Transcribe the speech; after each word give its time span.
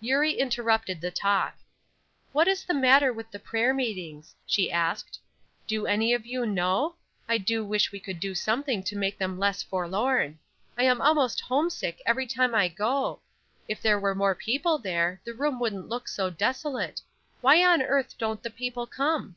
Eurie 0.00 0.32
interrupted 0.40 1.00
the 1.00 1.12
talk: 1.12 1.54
"What 2.32 2.48
is 2.48 2.64
the 2.64 2.74
matter 2.74 3.12
with 3.12 3.30
the 3.30 3.38
prayer 3.38 3.72
meetings?" 3.72 4.34
she 4.44 4.68
asked. 4.68 5.20
"Do 5.68 5.86
any 5.86 6.12
of 6.12 6.26
you 6.26 6.44
know? 6.44 6.96
I 7.28 7.38
do 7.38 7.64
wish 7.64 7.92
we 7.92 8.00
could 8.00 8.18
do 8.18 8.34
something 8.34 8.82
to 8.82 8.96
make 8.96 9.16
them 9.16 9.38
less 9.38 9.62
forlorn. 9.62 10.40
I 10.76 10.82
am 10.82 11.00
almost 11.00 11.40
homesick 11.40 12.02
every 12.04 12.26
time 12.26 12.52
I 12.52 12.66
go. 12.66 13.20
If 13.68 13.80
there 13.80 14.00
were 14.00 14.16
more 14.16 14.34
people 14.34 14.76
there 14.78 15.20
the 15.24 15.34
room 15.34 15.60
wouldn't 15.60 15.88
look 15.88 16.08
so 16.08 16.30
desolate. 16.30 17.02
Why 17.40 17.62
on 17.64 17.80
earth 17.80 18.18
don't 18.18 18.42
the 18.42 18.50
people 18.50 18.88
come?" 18.88 19.36